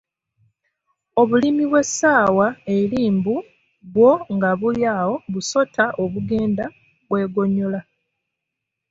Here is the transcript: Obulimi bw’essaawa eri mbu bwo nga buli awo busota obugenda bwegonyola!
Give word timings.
Obulimi 1.21 1.63
bw’essaawa 1.71 2.47
eri 2.75 2.99
mbu 3.17 3.35
bwo 3.93 4.11
nga 4.35 4.49
buli 4.59 4.83
awo 4.99 5.15
busota 5.33 5.85
obugenda 6.03 6.65
bwegonyola! 7.07 7.79